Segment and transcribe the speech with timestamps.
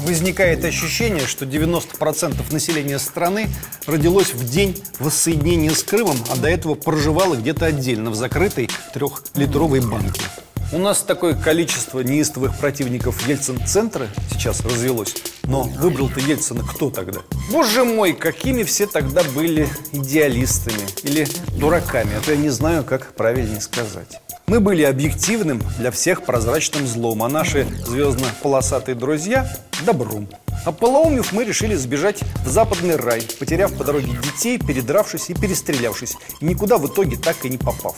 [0.00, 3.48] возникает ощущение, что 90% населения страны
[3.86, 9.80] родилось в день воссоединения с Крымом, а до этого проживало где-то отдельно в закрытой трехлитровой
[9.80, 10.22] банке.
[10.70, 15.14] У нас такое количество неистовых противников Ельцин-центра сейчас развелось.
[15.44, 17.20] Но выбрал-то Ельцина кто тогда?
[17.50, 21.26] Боже мой, какими все тогда были идеалистами или
[21.58, 24.20] дураками, а то я не знаю, как правильнее сказать.
[24.48, 29.46] Мы были объективным для всех прозрачным злом, а наши звездно-полосатые друзья–
[29.84, 30.26] добром.
[30.64, 36.16] А полоумев мы решили сбежать в западный рай, потеряв по дороге детей, передравшись и перестрелявшись,
[36.40, 37.96] никуда в итоге так и не попав.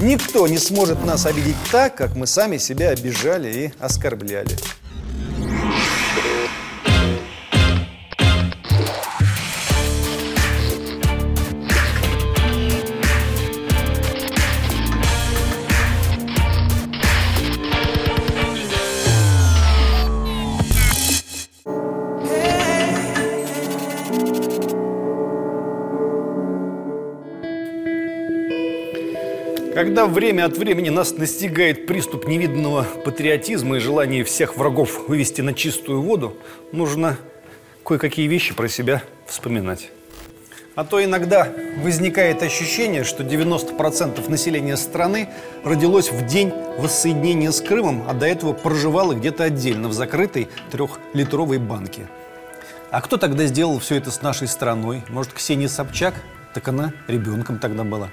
[0.00, 4.58] Никто не сможет нас обидеть так, как мы сами себя обижали и оскорбляли.
[29.84, 35.52] Когда время от времени нас настигает приступ невиданного патриотизма и желание всех врагов вывести на
[35.52, 36.38] чистую воду,
[36.72, 37.18] нужно
[37.84, 39.90] кое-какие вещи про себя вспоминать.
[40.74, 45.28] А то иногда возникает ощущение, что 90% населения страны
[45.64, 51.58] родилось в день воссоединения с Крымом, а до этого проживало где-то отдельно в закрытой трехлитровой
[51.58, 52.08] банке.
[52.90, 55.02] А кто тогда сделал все это с нашей страной?
[55.10, 56.14] Может, Ксения Собчак?
[56.54, 58.08] Так она ребенком тогда была.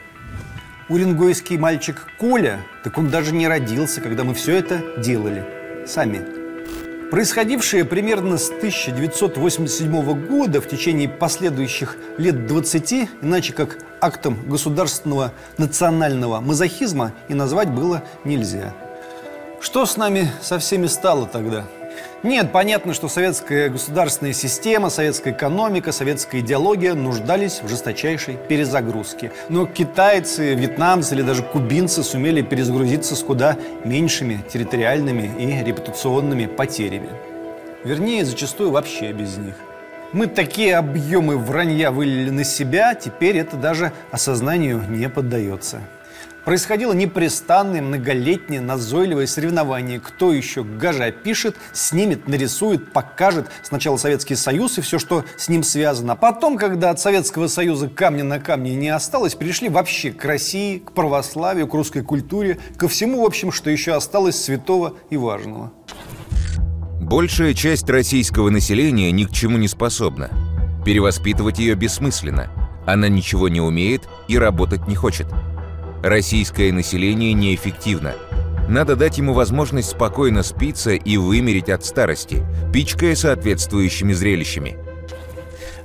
[0.92, 5.46] Уренгойский мальчик Коля, так он даже не родился, когда мы все это делали.
[5.88, 6.20] Сами.
[7.10, 16.42] Происходившее примерно с 1987 года в течение последующих лет 20, иначе как актом государственного национального
[16.42, 18.74] мазохизма и назвать было нельзя.
[19.62, 21.68] Что с нами со всеми стало тогда?
[22.24, 29.32] Нет, понятно, что советская государственная система, советская экономика, советская идеология нуждались в жесточайшей перезагрузке.
[29.50, 37.10] Но китайцы, вьетнамцы или даже кубинцы сумели перезагрузиться с куда меньшими территориальными и репутационными потерями.
[37.84, 39.56] Вернее, зачастую вообще без них.
[40.14, 45.80] Мы такие объемы вранья вылили на себя, теперь это даже осознанию не поддается.
[46.46, 50.00] Происходило непрестанное, многолетнее, назойливое соревнование.
[50.00, 55.64] Кто еще гаже опишет, снимет, нарисует, покажет сначала Советский Союз и все, что с ним
[55.64, 56.14] связано.
[56.14, 60.80] А потом, когда от Советского Союза камня на камне не осталось, перешли вообще к России,
[60.80, 65.72] к православию, к русской культуре, ко всему, в общем, что еще осталось святого и важного.
[67.00, 70.30] Большая часть российского населения ни к чему не способна.
[70.86, 72.50] Перевоспитывать ее бессмысленно.
[72.88, 75.28] Она ничего не умеет и работать не хочет.
[76.04, 78.14] Российское население неэффективно.
[78.68, 84.78] Надо дать ему возможность спокойно спиться и вымереть от старости, пичкая соответствующими зрелищами.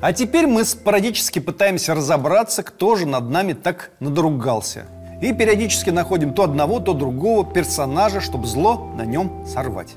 [0.00, 4.86] А теперь мы спорадически пытаемся разобраться, кто же над нами так надругался.
[5.20, 9.96] И периодически находим то одного, то другого персонажа, чтобы зло на нем сорвать.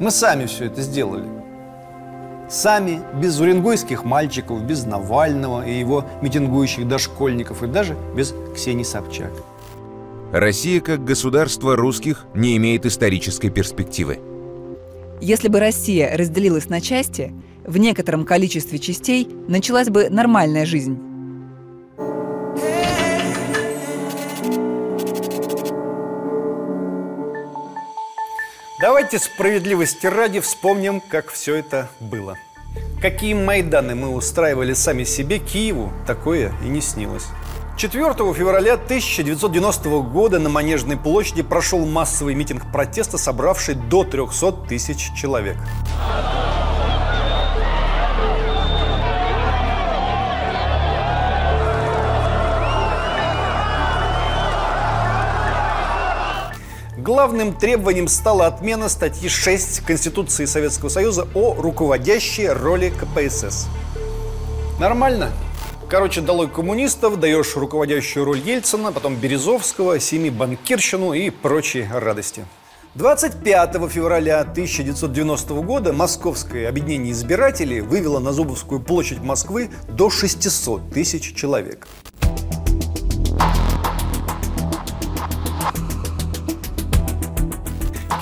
[0.00, 1.43] Мы сами все это сделали.
[2.48, 9.32] Сами, без уренгойских мальчиков, без Навального и его митингующих дошкольников, и даже без Ксении Собчак.
[10.32, 14.18] Россия как государство русских не имеет исторической перспективы.
[15.20, 17.32] Если бы Россия разделилась на части,
[17.64, 20.98] в некотором количестве частей началась бы нормальная жизнь.
[28.84, 32.36] Давайте справедливости ради вспомним, как все это было.
[33.00, 37.24] Какие Майданы мы устраивали сами себе, Киеву такое и не снилось.
[37.78, 45.14] 4 февраля 1990 года на Манежной площади прошел массовый митинг протеста, собравший до 300 тысяч
[45.14, 45.56] человек.
[57.04, 63.66] Главным требованием стала отмена статьи 6 Конституции Советского Союза о руководящей роли КПСС.
[64.80, 65.30] Нормально?
[65.90, 72.46] Короче, долой коммунистов, даешь руководящую роль Ельцина, потом Березовского, семи банкирщину и прочие радости.
[72.94, 81.34] 25 февраля 1990 года Московское объединение избирателей вывело на Зубовскую площадь Москвы до 600 тысяч
[81.34, 81.86] человек.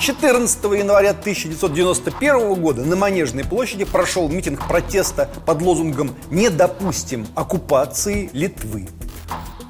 [0.03, 8.29] 14 января 1991 года на Манежной площади прошел митинг протеста под лозунгом «Не допустим оккупации
[8.33, 8.89] Литвы».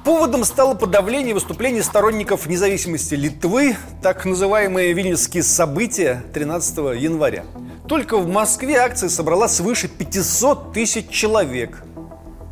[0.04, 7.44] Поводом стало подавление выступлений сторонников независимости Литвы, так называемые вильнюсские события 13 января.
[7.86, 11.84] Только в Москве акция собрала свыше 500 тысяч человек.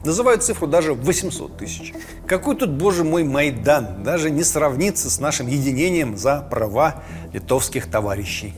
[0.05, 1.93] Называют цифру даже 800 тысяч.
[2.27, 7.03] Какой тут, боже мой, Майдан, даже не сравнится с нашим единением за права
[7.33, 8.55] литовских товарищей.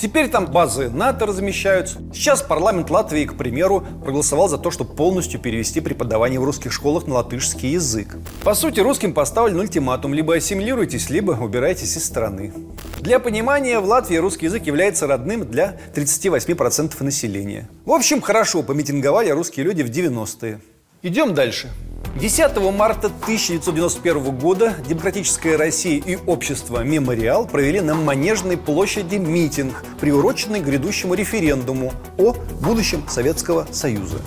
[0.00, 1.98] Теперь там базы НАТО размещаются.
[2.12, 7.06] Сейчас парламент Латвии, к примеру, проголосовал за то, чтобы полностью перевести преподавание в русских школах
[7.06, 8.16] на латышский язык.
[8.42, 10.12] По сути, русским поставлен ультиматум.
[10.12, 12.52] Либо ассимилируйтесь, либо убирайтесь из страны.
[13.00, 17.68] Для понимания, в Латвии русский язык является родным для 38% населения.
[17.84, 20.60] В общем, хорошо помитинговали русские люди в 90-е.
[21.04, 21.68] Идем дальше.
[22.14, 30.60] 10 марта 1991 года Демократическая Россия и общество «Мемориал» провели на Манежной площади митинг, приуроченный
[30.60, 34.18] к грядущему референдуму о будущем Советского Союза.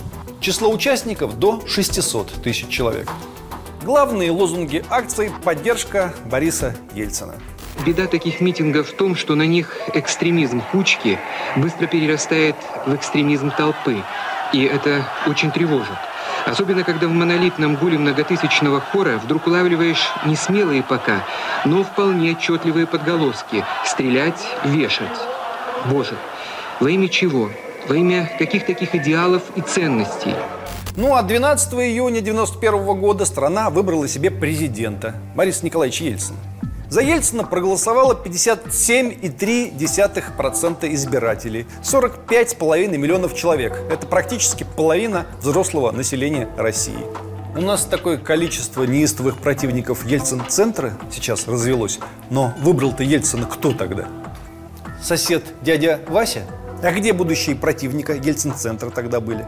[0.42, 3.10] Число участников до 600 тысяч человек.
[3.86, 7.36] Главные лозунги акции– поддержка Бориса Ельцина.
[7.86, 11.20] Беда таких митингов в том, что на них экстремизм кучки
[11.56, 14.04] быстро перерастает в экстремизм толпы.
[14.52, 15.96] И это очень тревожит.
[16.46, 21.24] Особенно, когда в монолитном гуле многотысячного хора вдруг улавливаешь не смелые пока,
[21.66, 25.20] но вполне отчетливые подголоски «стрелять, вешать».
[25.86, 26.16] Боже,
[26.80, 27.50] во имя чего?
[27.88, 30.36] Во имя каких таких идеалов и ценностей?
[30.96, 36.38] Ну а 12 июня 1991 года страна выбрала себе президента Бориса Николаевича Ельцина.
[36.96, 41.66] За Ельцина проголосовало 57,3% избирателей.
[41.84, 43.78] 45,5 миллионов человек.
[43.92, 47.06] Это практически половина взрослого населения России.
[47.54, 52.00] У нас такое количество неистовых противников Ельцин-центра сейчас развелось.
[52.30, 54.08] Но выбрал-то Ельцина кто тогда?
[55.04, 56.44] Сосед дядя Вася?
[56.82, 59.46] А где будущие противника Ельцин-центра тогда были?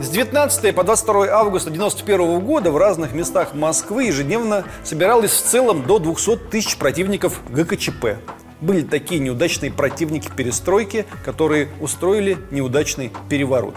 [0.00, 5.82] С 19 по 22 августа 1991 года в разных местах Москвы ежедневно собиралось в целом
[5.82, 8.16] до 200 тысяч противников ГКЧП.
[8.62, 13.74] Были такие неудачные противники перестройки, которые устроили неудачный переворот.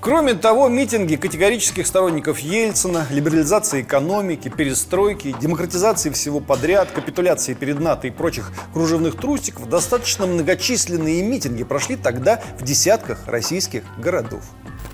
[0.00, 8.08] Кроме того, митинги категорических сторонников Ельцина, либерализации экономики, перестройки, демократизации всего подряд, капитуляции перед НАТО
[8.08, 14.42] и прочих кружевных трусиков, достаточно многочисленные митинги прошли тогда в десятках российских городов.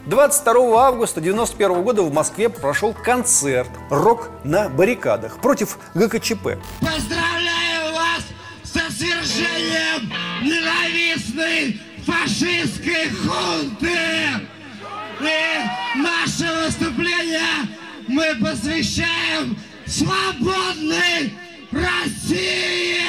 [0.07, 6.59] 22 августа 1991 года в Москве прошел концерт «Рок на баррикадах» против ГКЧП.
[6.81, 8.23] Поздравляю вас
[8.63, 10.13] со свержением
[10.43, 13.99] ненавистной фашистской хунты!
[15.21, 17.67] И наше выступление
[18.07, 21.35] мы посвящаем свободной
[21.73, 23.01] России!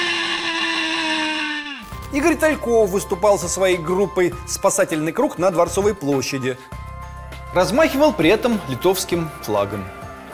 [2.12, 6.58] Игорь Тальков выступал со своей группой «Спасательный круг» на Дворцовой площади.
[7.58, 9.84] Размахивал при этом литовским флагом.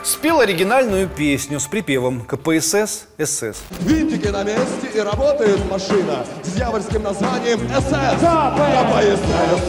[0.02, 3.62] Спел оригинальную песню с припевом КПСС СС.
[3.80, 8.20] Винтики на месте и работает машина с дьявольским названием СС.
[8.68, 9.62] КПСС.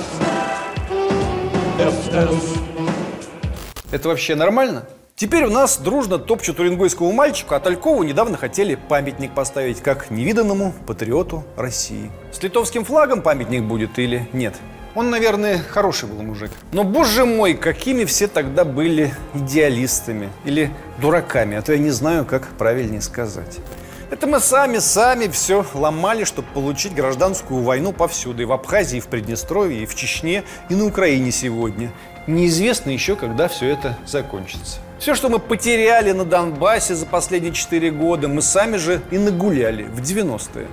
[1.79, 2.59] СС.
[3.89, 4.89] Это вообще нормально?
[5.15, 10.73] Теперь у нас дружно топчут уренгойскому мальчику, а Талькову недавно хотели памятник поставить как невиданному
[10.85, 12.11] патриоту России.
[12.33, 14.55] С литовским флагом памятник будет или нет?
[14.95, 16.51] Он, наверное, хороший был мужик.
[16.71, 20.71] Но, боже мой, какими все тогда были идеалистами или
[21.01, 23.57] дураками, а то я не знаю, как правильнее сказать.
[24.09, 28.43] Это мы сами-сами все ломали, чтобы получить гражданскую войну повсюду.
[28.43, 31.91] И в Абхазии, и в Приднестровье, и в Чечне, и на Украине сегодня.
[32.25, 34.77] Неизвестно еще, когда все это закончится.
[34.99, 39.83] Все, что мы потеряли на Донбассе за последние 4 года, мы сами же и нагуляли
[39.83, 40.67] в 90-е.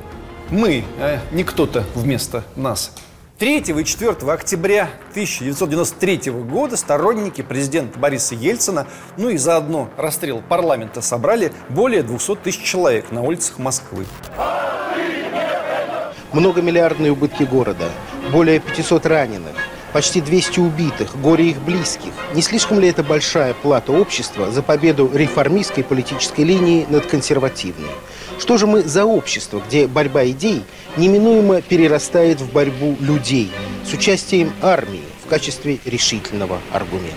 [0.51, 2.93] Мы, а не кто-то вместо нас.
[3.43, 11.01] 3 и 4 октября 1993 года сторонники президента Бориса Ельцина, ну и заодно расстрел парламента
[11.01, 14.07] собрали более 200 тысяч человек на улицах Москвы.
[16.33, 17.91] Многомиллиардные убытки города,
[18.31, 19.57] более 500 раненых,
[19.93, 22.13] почти 200 убитых, горе их близких.
[22.35, 27.91] Не слишком ли это большая плата общества за победу реформистской политической линии над консервативной?
[28.43, 30.65] Что же мы за общество, где борьба идей
[30.97, 33.53] неминуемо перерастает в борьбу людей
[33.89, 37.15] с участием армии в качестве решительного аргумента?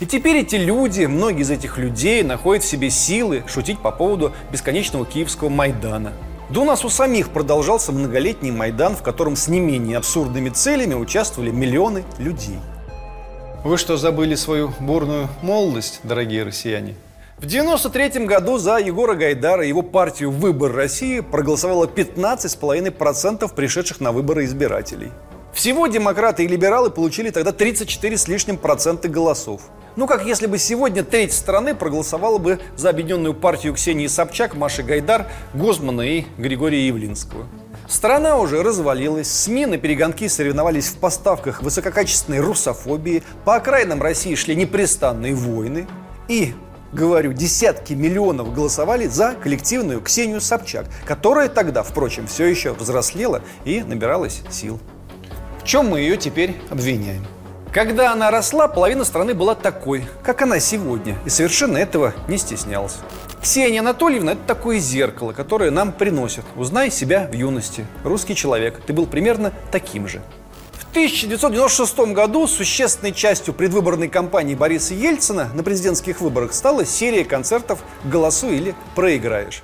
[0.00, 4.34] И теперь эти люди, многие из этих людей находят в себе силы шутить по поводу
[4.52, 6.12] бесконечного киевского Майдана.
[6.50, 10.92] Да у нас у самих продолжался многолетний Майдан, в котором с не менее абсурдными целями
[10.92, 12.58] участвовали миллионы людей.
[13.64, 16.94] Вы что, забыли свою бурную молодость, дорогие россияне?
[17.40, 24.10] В 93 году за Егора Гайдара и его партию «Выбор России» проголосовало 15,5% пришедших на
[24.10, 25.12] выборы избирателей.
[25.52, 29.62] Всего демократы и либералы получили тогда 34 с лишним процента голосов.
[29.94, 34.82] Ну, как если бы сегодня треть страны проголосовала бы за объединенную партию Ксении Собчак, Маши
[34.82, 37.46] Гайдар, Гозмана и Григория Явлинского.
[37.86, 44.56] Страна уже развалилась, СМИ на перегонки соревновались в поставках высококачественной русофобии, по окраинам России шли
[44.56, 45.86] непрестанные войны.
[46.26, 46.52] И,
[46.92, 53.82] говорю, десятки миллионов голосовали за коллективную Ксению Собчак, которая тогда, впрочем, все еще взрослела и
[53.82, 54.78] набиралась сил.
[55.60, 57.26] В чем мы ее теперь обвиняем?
[57.72, 62.96] Когда она росла, половина страны была такой, как она сегодня, и совершенно этого не стеснялась.
[63.42, 66.44] Ксения Анатольевна– это такое зеркало, которое нам приносят.
[66.56, 67.86] Узнай себя в юности.
[68.02, 68.80] Русский человек.
[68.86, 70.22] Ты был примерно таким же.
[70.98, 77.84] В 1996 году существенной частью предвыборной кампании Бориса Ельцина на президентских выборах стала серия концертов
[78.02, 79.62] «Голосуй или проиграешь».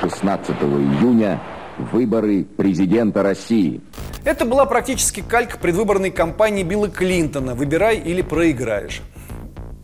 [0.00, 1.40] 16 июня
[1.78, 3.80] выборы президента России.
[4.24, 9.02] Это была практически калька предвыборной кампании Билла Клинтона «Выбирай или проиграешь».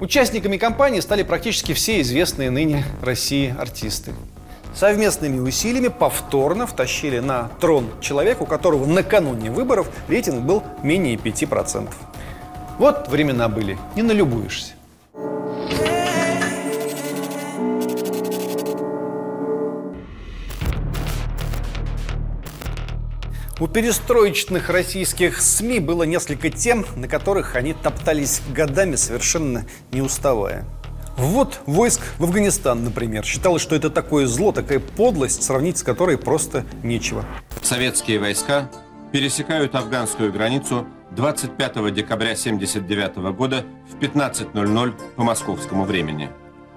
[0.00, 4.14] Участниками кампании стали практически все известные ныне России артисты.
[4.74, 11.88] Совместными усилиями повторно втащили на трон человека, у которого накануне выборов рейтинг был менее 5%.
[12.78, 14.72] Вот времена были, не налюбуешься.
[23.60, 30.66] У перестроечных российских СМИ было несколько тем, на которых они топтались годами, совершенно не уставая.
[31.16, 33.24] Вот войск в Афганистан, например.
[33.24, 37.24] Считалось, что это такое зло, такая подлость, сравнить с которой просто нечего.
[37.62, 38.68] Советские войска
[39.12, 46.30] пересекают афганскую границу 25 декабря 1979 года в 15.00 по московскому времени.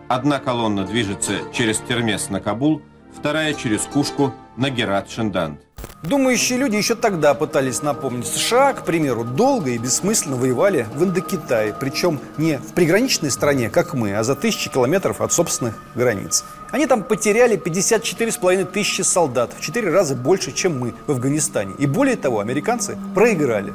[0.07, 2.81] Одна колонна движется через Термес на Кабул,
[3.17, 5.66] вторая через Кушку на Герат-Шиндант.
[6.07, 8.27] Думающие люди еще тогда пытались напомнить.
[8.27, 11.75] США, к примеру, долго и бессмысленно воевали в Индокитае.
[11.77, 16.45] Причем не в приграничной стране, как мы, а за тысячи километров от собственных границ.
[16.71, 19.51] Они там потеряли 54,5 тысячи солдат.
[19.57, 21.73] В четыре раза больше, чем мы в Афганистане.
[21.77, 23.73] И более того, американцы проиграли.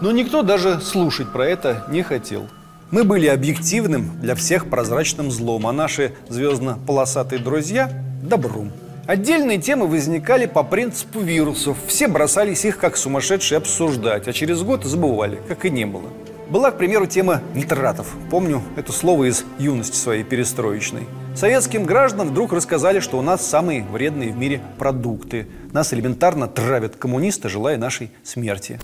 [0.00, 2.48] Но никто даже слушать про это не хотел.
[2.90, 7.90] Мы были объективным для всех прозрачным злом, а наши звездно-полосатые друзья–
[8.22, 8.72] добром.
[9.06, 11.76] Отдельные темы возникали по принципу вирусов.
[11.86, 16.10] Все бросались их как сумасшедшие обсуждать, а через год забывали, как и не было.
[16.50, 18.08] Была, к примеру, тема нитратов.
[18.30, 21.06] Помню это слово из юности своей перестроечной.
[21.36, 25.46] Советским гражданам вдруг рассказали, что у нас самые вредные в мире продукты.
[25.72, 28.80] Нас элементарно травят коммунисты, желая нашей смерти.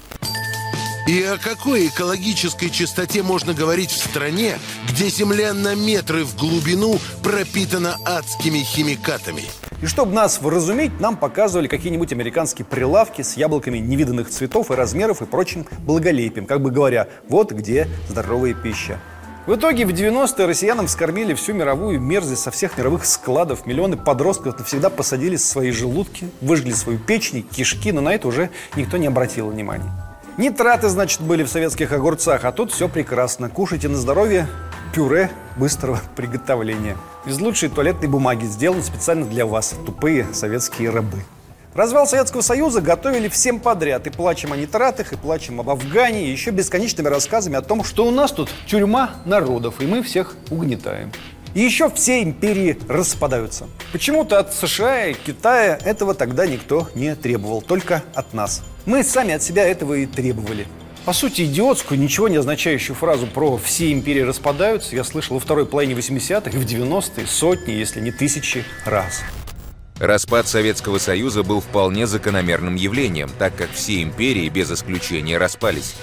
[1.08, 4.54] И о какой экологической чистоте можно говорить в стране,
[4.88, 9.42] где земля на метры в глубину пропитана адскими химикатами?
[9.82, 15.22] И чтобы нас вразуметь, нам показывали какие-нибудь американские прилавки с яблоками невиданных цветов и размеров
[15.22, 19.00] и прочим благолепием, как бы говоря, вот где здоровая пища.
[19.44, 23.66] В итоге в 90-е россиянам вскормили всю мировую мерзость со всех мировых складов.
[23.66, 28.98] Миллионы подростков навсегда посадили свои желудки, выжгли свою печень, кишки, но на это уже никто
[28.98, 29.90] не обратил внимания.
[30.38, 33.50] Нитраты, значит, были в советских огурцах, а тут все прекрасно.
[33.50, 34.46] Кушайте на здоровье
[34.94, 36.96] пюре быстрого приготовления.
[37.26, 41.18] Из лучшей туалетной бумаги сделан специально для вас, тупые советские рабы.
[41.74, 44.06] Развал Советского Союза готовили всем подряд.
[44.06, 48.06] И плачем о нитратах, и плачем об Афгане, и еще бесконечными рассказами о том, что
[48.06, 51.12] у нас тут тюрьма народов, и мы всех угнетаем.
[51.54, 53.68] И еще все империи распадаются.
[53.92, 58.62] Почему-то от США и Китая этого тогда никто не требовал, только от нас.
[58.86, 60.66] Мы сами от себя этого и требовали.
[61.04, 65.66] По сути, идиотскую, ничего не означающую фразу про «все империи распадаются» я слышал во второй
[65.66, 69.22] половине 80-х и в 90-е сотни, если не тысячи раз.
[69.98, 75.94] Распад Советского Союза был вполне закономерным явлением, так как все империи без исключения распались.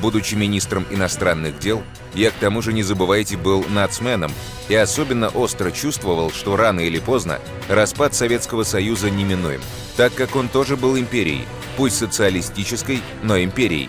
[0.00, 1.82] Будучи министром иностранных дел,
[2.14, 4.32] я к тому же, не забывайте, был нацменом
[4.68, 7.38] и особенно остро чувствовал, что рано или поздно
[7.68, 9.60] распад Советского Союза неминуем,
[9.96, 13.88] так как он тоже был империей, пусть социалистической, но империей.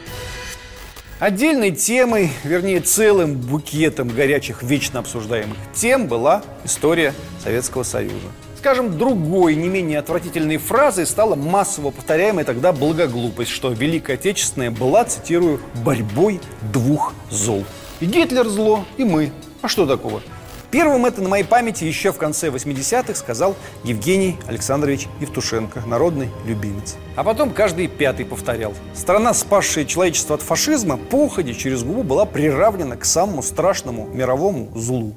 [1.20, 8.28] Отдельной темой, вернее целым букетом горячих, вечно обсуждаемых тем была история Советского Союза.
[8.68, 15.06] Скажем, другой, не менее отвратительной фразой стала массово повторяемая тогда благоглупость, что Великая Отечественная была,
[15.06, 16.42] цитирую, «борьбой
[16.74, 17.64] двух зол».
[18.02, 19.32] И Гитлер зло, и мы.
[19.62, 20.22] А что такого?
[20.70, 23.56] Первым это на моей памяти еще в конце 80-х сказал
[23.86, 26.98] Евгений Александрович Евтушенко, народный любимец.
[27.16, 28.74] А потом каждый пятый повторял.
[28.94, 34.70] Страна, спасшая человечество от фашизма, по уходе через губу была приравнена к самому страшному мировому
[34.76, 35.16] злу.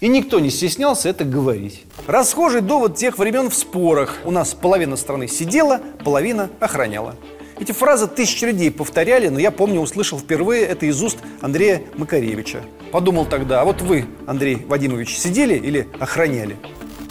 [0.00, 1.84] И никто не стеснялся это говорить.
[2.06, 4.18] Расхожий довод тех времен в спорах.
[4.24, 7.16] У нас половина страны сидела, половина охраняла.
[7.58, 12.62] Эти фразы тысячи людей повторяли, но я помню, услышал впервые это из уст Андрея Макаревича.
[12.92, 16.56] Подумал тогда, а вот вы, Андрей Вадимович, сидели или охраняли?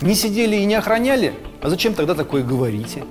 [0.01, 1.33] Не сидели и не охраняли?
[1.63, 3.03] А зачем тогда такое говорите?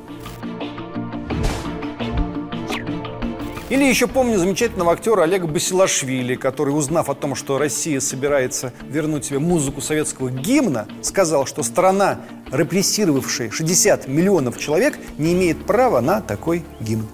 [3.74, 9.24] Или еще помню замечательного актера Олега Басилашвили, который, узнав о том, что Россия собирается вернуть
[9.24, 12.20] себе музыку советского гимна, сказал, что страна,
[12.52, 17.08] репрессировавшая 60 миллионов человек, не имеет права на такой гимн.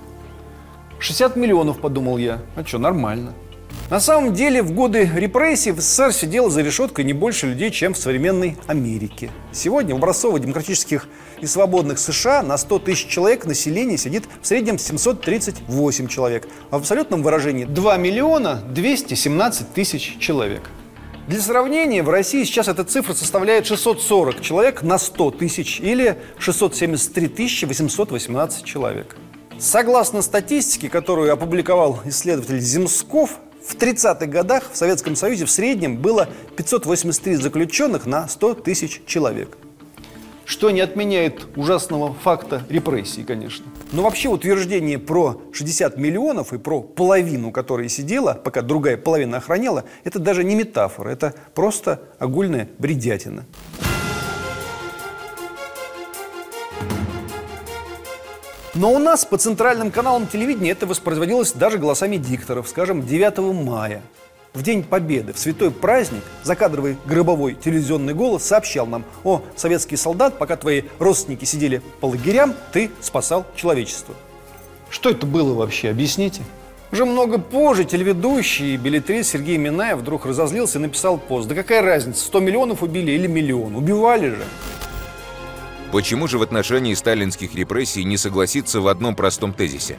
[0.99, 2.43] 60 миллионов, подумал я.
[2.57, 3.33] А что, нормально.
[3.89, 7.95] На самом деле, в годы репрессий в СССР сидело за решеткой не больше людей, чем
[7.95, 9.31] в современной Америке.
[9.51, 11.09] Сегодня в образцово-демократических
[11.41, 17.23] и свободных США на 100 тысяч человек население сидит в среднем 738 человек, в абсолютном
[17.23, 20.63] выражении 2 миллиона 217 тысяч человек.
[21.27, 27.67] Для сравнения, в России сейчас эта цифра составляет 640 человек на 100 тысяч или 673
[27.67, 29.17] 818 человек.
[29.59, 36.29] Согласно статистике, которую опубликовал исследователь Земсков, в 30-х годах в Советском Союзе в среднем было
[36.57, 39.57] 583 заключенных на 100 тысяч человек.
[40.51, 43.67] Что не отменяет ужасного факта репрессий, конечно.
[43.93, 49.85] Но вообще утверждение про 60 миллионов и про половину, которая сидела, пока другая половина охраняла,
[50.03, 53.47] это даже не метафора, это просто огульная бредятина.
[58.75, 64.03] Но у нас по центральным каналам телевидения это воспроизводилось даже голосами дикторов, скажем, 9 мая.
[64.53, 70.39] В День Победы, в святой праздник, закадровый гробовой телевизионный голос сообщал нам «О, советский солдат,
[70.39, 74.15] пока твои родственники сидели по лагерям, ты спасал человечество».
[74.91, 76.43] Что это было вообще, объясните?
[76.91, 81.47] Уже много позже телеведущий и билетрист Сергей Минаев вдруг разозлился и написал пост.
[81.47, 83.77] Да какая разница, 100 миллионов убили или миллион?
[83.77, 84.45] Убивали же.
[85.93, 89.97] Почему же в отношении сталинских репрессий не согласиться в одном простом тезисе?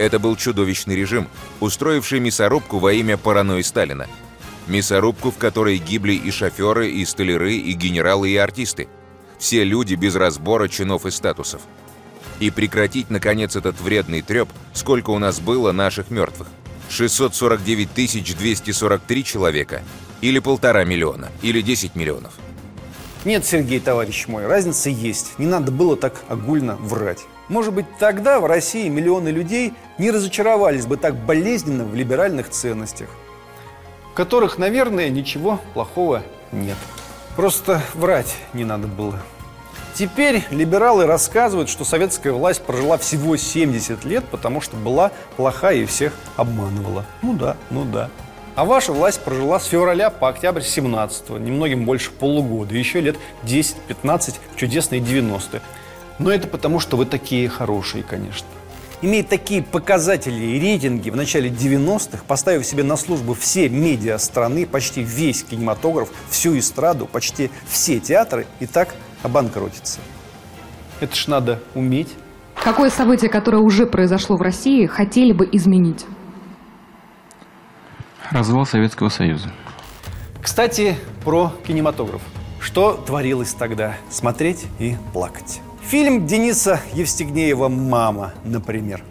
[0.00, 1.28] Это был чудовищный режим,
[1.60, 4.06] устроивший мясорубку во имя паранойи Сталина.
[4.66, 8.88] Мясорубку, в которой гибли и шоферы, и столяры, и генералы, и артисты.
[9.38, 11.60] Все люди без разбора чинов и статусов.
[12.38, 16.48] И прекратить, наконец, этот вредный треп, сколько у нас было наших мертвых.
[16.88, 17.92] 649
[18.38, 19.82] 243 человека,
[20.22, 22.32] или полтора миллиона, или 10 миллионов–
[23.26, 25.38] нет, Сергей, товарищ мой, разница есть.
[25.38, 27.26] Не надо было так огульно врать.
[27.50, 33.08] Может быть, тогда в России миллионы людей не разочаровались бы так болезненно в либеральных ценностях,
[34.12, 36.76] в которых, наверное, ничего плохого нет.
[37.34, 39.18] Просто врать не надо было.
[39.94, 45.86] Теперь либералы рассказывают, что советская власть прожила всего 70 лет, потому что была плохая и
[45.86, 47.04] всех обманывала.
[47.20, 48.10] Ну да, ну да.
[48.54, 54.36] А ваша власть прожила с февраля по октябрь 17 немногим больше полугода, еще лет 10-15
[54.54, 55.60] чудесные 90-е.
[56.20, 58.46] Но это потому, что вы такие хорошие, конечно.
[59.00, 64.66] Имея такие показатели и рейтинги в начале 90-х, поставив себе на службу все медиа страны,
[64.66, 70.00] почти весь кинематограф, всю эстраду, почти все театры, и так обанкротиться.
[71.00, 72.10] Это ж надо уметь.
[72.62, 76.04] Какое событие, которое уже произошло в России, хотели бы изменить?
[78.30, 79.50] Развал Советского Союза.
[80.42, 82.20] Кстати, про кинематограф.
[82.60, 83.96] Что творилось тогда?
[84.10, 85.62] Смотреть и плакать.
[85.90, 89.02] Фильм Дениса Евстигнеева «Мама», например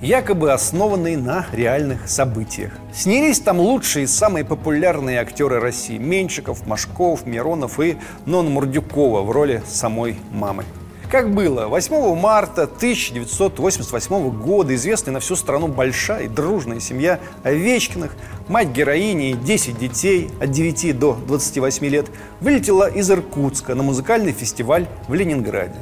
[0.00, 2.72] якобы основанный на реальных событиях.
[2.94, 9.30] Снялись там лучшие и самые популярные актеры России– Меньшиков, Машков, Миронов и Нон Мурдюкова в
[9.32, 10.64] роли самой мамы.
[11.10, 18.16] Как было, 8 марта 1988 года известная на всю страну большая и дружная семья Овечкиных,
[18.46, 22.06] мать героини и 10 детей от 9 до 28 лет,
[22.40, 25.74] вылетела из Иркутска на музыкальный фестиваль в Ленинграде.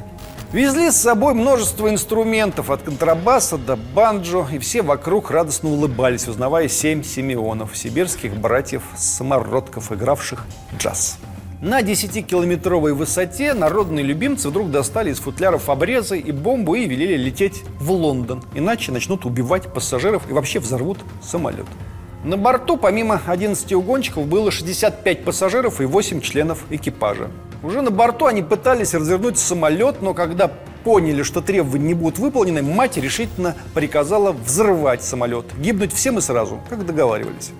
[0.51, 6.67] Везли с собой множество инструментов, от контрабаса до банджо, и все вокруг радостно улыбались, узнавая
[6.67, 11.19] семь Симеонов, сибирских братьев-самородков, игравших джаз.
[11.61, 17.61] На 10-километровой высоте народные любимцы вдруг достали из футляров обрезы и бомбу и велели лететь
[17.79, 18.43] в Лондон.
[18.55, 21.67] Иначе начнут убивать пассажиров и вообще взорвут самолет.
[22.23, 27.29] На борту помимо 11 угонщиков было 65 пассажиров и 8 членов экипажа.
[27.61, 30.49] Уже на борту они пытались развернуть самолет, но когда
[30.83, 35.45] поняли, что требования не будут выполнены, мать решительно приказала взрывать самолет.
[35.59, 37.51] Гибнуть всем и сразу, как договаривались.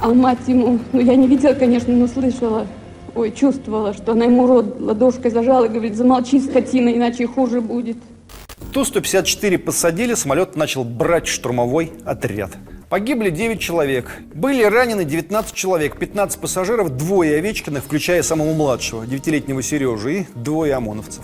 [0.00, 2.66] А мать ему, ну я не видела, конечно, но слышала,
[3.14, 7.96] Ой, чувствовала, что она ему рот ладошкой зажала и говорит, замолчи, скотина, иначе хуже будет.
[8.72, 12.52] Ту-154 посадили, самолет начал брать штурмовой отряд.
[12.90, 14.18] Погибли 9 человек.
[14.34, 20.74] Были ранены 19 человек, 15 пассажиров, двое Овечкиных, включая самого младшего, 9-летнего Сережи, и двое
[20.74, 21.22] ОМОНовцев.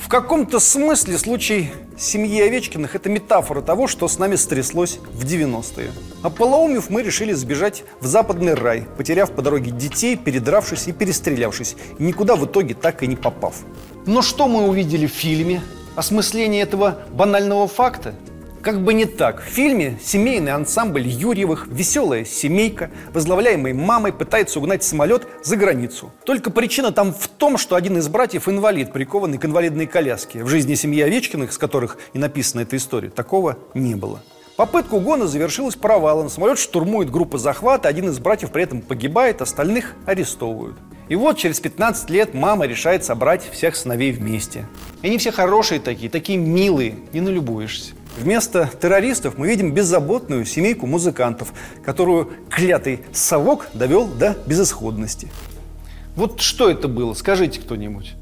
[0.00, 5.92] В каком-то смысле случай семьи Овечкиных– это метафора того, что с нами стряслось в 90-е.
[6.24, 11.76] А полоумев мы решили сбежать в западный рай, потеряв по дороге детей, передравшись и перестрелявшись,
[12.00, 13.54] никуда в итоге так и не попав.
[14.06, 15.62] Но что мы увидели в фильме?
[15.94, 18.16] Осмысление этого банального факта?
[18.62, 19.40] Как бы не так.
[19.40, 26.12] В фильме семейный ансамбль Юрьевых, веселая семейка, возглавляемая мамой, пытается угнать самолет за границу.
[26.26, 30.44] Только причина там в том, что один из братьев инвалид, прикованный к инвалидной коляске.
[30.44, 34.20] В жизни семьи Овечкиных, с которых и написана эта история, такого не было.
[34.56, 36.28] Попытка угона завершилась провалом.
[36.28, 40.76] Самолет штурмует группа захвата, один из братьев при этом погибает, остальных арестовывают.
[41.08, 44.66] И вот через 15 лет мама решает собрать всех сыновей вместе.
[45.00, 47.94] И они все хорошие такие, такие милые, не налюбуешься.
[48.18, 51.52] Вместо террористов мы видим беззаботную семейку музыкантов,
[51.84, 55.28] которую клятый совок довел до безысходности.
[56.16, 58.14] Вот что это было, скажите кто-нибудь.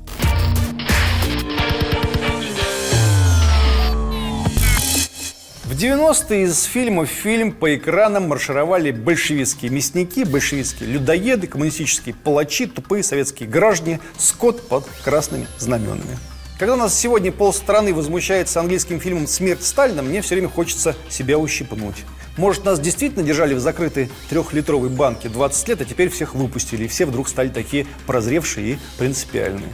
[5.64, 12.66] В 90-е из фильма в фильм по экранам маршировали большевистские мясники, большевистские людоеды, коммунистические палачи,
[12.66, 16.18] тупые советские граждане, скот под красными знаменами.
[16.58, 21.38] Когда у нас сегодня полстраны возмущается английским фильмом «Смерть Сталина», мне все время хочется себя
[21.38, 22.04] ущипнуть.
[22.36, 26.88] Может, нас действительно держали в закрытой трехлитровой банке 20 лет, а теперь всех выпустили, и
[26.88, 29.68] все вдруг стали такие прозревшие и принципиальные.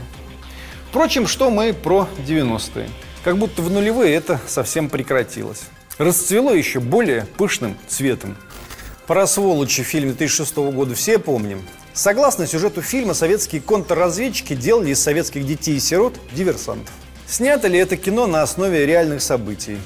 [0.89, 2.87] Впрочем, что мы про 90-е?
[3.23, 5.63] Как будто в нулевые это совсем прекратилось.
[5.97, 8.37] Расцвело еще более пышным цветом.
[9.07, 11.63] Про сволочи в фильме 2006 года все помним.
[11.95, 16.93] Согласно сюжету фильма, советские контрразведчики делали из советских детей и сирот диверсантов.
[17.25, 19.77] Снято ли это кино на основе реальных событий?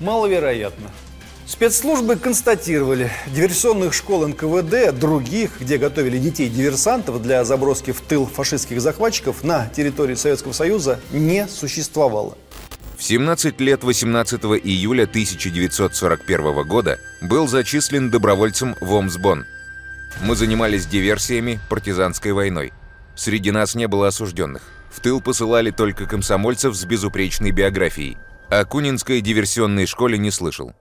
[0.00, 0.90] Маловероятно.
[1.46, 9.44] Спецслужбы констатировали, диверсионных школ НКВД, других, где готовили детей-диверсантов для заброски в тыл фашистских захватчиков,
[9.44, 12.36] на территории Советского Союза не существовало.
[12.96, 19.44] В 17 лет 18 июля 1941 года был зачислен добровольцем в Омсбон–
[20.22, 22.72] мы занимались диверсиями, партизанской войной.
[23.16, 24.62] Среди нас не было осужденных.
[24.90, 28.16] В тыл посылали только комсомольцев с безупречной биографией.
[28.48, 30.72] О Кунинской диверсионной школе не слышал.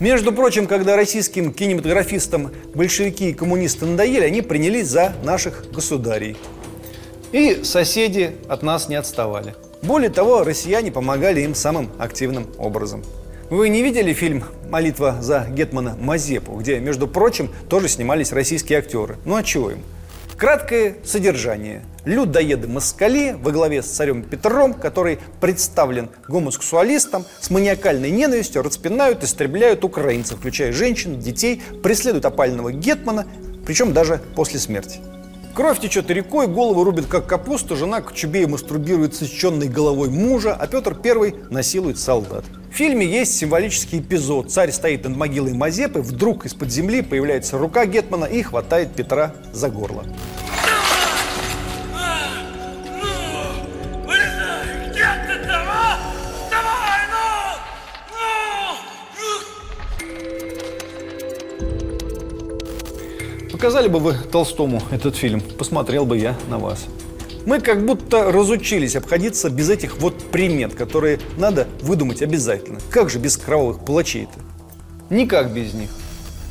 [0.00, 6.36] Между прочим, когда российским кинематографистам большевики и коммунисты надоели, они принялись за наших государей.
[7.32, 9.54] И соседи от нас не отставали.
[9.82, 13.04] Более того, россияне помогали им самым активным образом.
[13.50, 19.16] Вы не видели фильм «Молитва за Гетмана Мазепу», где, между прочим, тоже снимались российские актеры?
[19.24, 19.82] Ну а чего им?
[20.36, 21.82] Краткое содержание.
[22.04, 30.40] Людоеды-москали во главе с царем Петром, который представлен гомосексуалистом, с маниакальной ненавистью распинают, истребляют украинцев,
[30.40, 33.26] включая женщин, детей, преследуют опального Гетмана,
[33.64, 35.00] причем даже после смерти.
[35.54, 40.54] Кровь течет рекой, голову рубит как капусту, жена к чубе мастурбирует с исченной головой мужа,
[40.54, 42.44] а Петр I насилует солдат.
[42.70, 44.52] В фильме есть символический эпизод.
[44.52, 49.68] Царь стоит над могилой Мазепы, вдруг из-под земли появляется рука Гетмана и хватает Петра за
[49.68, 50.04] горло.
[63.50, 66.86] Показали бы вы Толстому этот фильм, посмотрел бы я на вас.
[67.46, 72.80] Мы как будто разучились обходиться без этих вот примет, которые надо выдумать обязательно.
[72.90, 74.38] Как же без кровавых палачей-то?
[75.14, 75.90] Никак без них.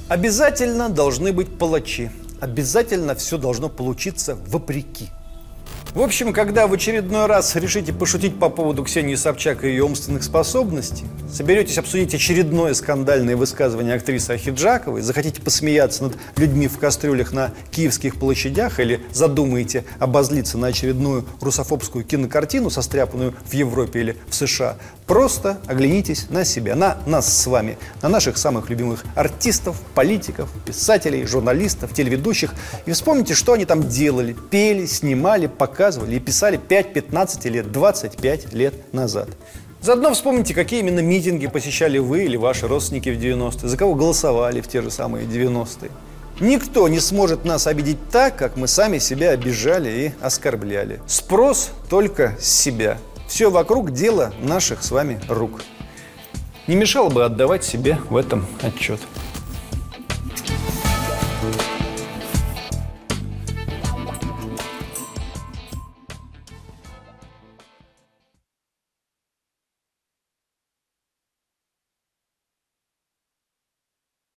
[0.07, 2.11] Обязательно должны быть палачи.
[2.39, 5.09] Обязательно все должно получиться вопреки.
[5.93, 10.23] В общем, когда в очередной раз решите пошутить по поводу Ксении Собчак и ее умственных
[10.23, 17.51] способностей, соберетесь обсудить очередное скандальное высказывание актрисы Ахиджаковой, захотите посмеяться над людьми в кастрюлях на
[17.71, 24.77] киевских площадях или задумаете обозлиться на очередную русофобскую кинокартину, состряпанную в Европе или в США,
[25.05, 31.25] просто оглянитесь на себя, на нас с вами, на наших самых любимых артистов, политиков, писателей,
[31.25, 32.53] журналистов, телеведущих
[32.85, 38.53] и вспомните, что они там делали, пели, снимали, показывали, и писали 5, 15 лет, 25
[38.53, 39.29] лет назад.
[39.81, 44.61] Заодно вспомните, какие именно митинги посещали вы или ваши родственники в 90-е, за кого голосовали
[44.61, 45.91] в те же самые 90-е.
[46.39, 50.99] Никто не сможет нас обидеть так, как мы сами себя обижали и оскорбляли.
[51.07, 52.97] Спрос только с себя.
[53.27, 55.61] Все вокруг дело наших с вами рук.
[56.67, 58.99] Не мешало бы отдавать себе в этом отчет.